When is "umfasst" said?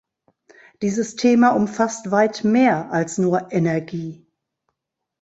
1.51-2.09